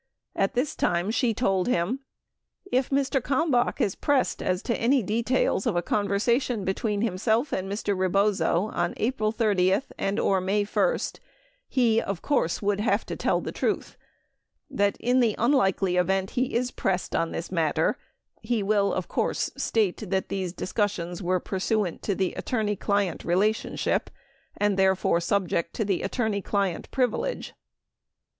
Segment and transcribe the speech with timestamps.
[0.35, 1.99] At this time she told him:
[2.71, 3.21] if Mr.
[3.21, 7.95] Kalmbach is pressed as to any details of a conversation between himself and Mr.
[7.95, 10.97] Rebozo on April 30 and/or May 1,
[11.67, 13.95] he of course would have to tell the truth;
[14.71, 17.95] that in the unlikely event he is pressed on this matter,
[18.41, 24.09] he will of course state that these discussions were pursuant to the attorney client relationship
[24.57, 27.53] and therefore subject to the attorney client privilege.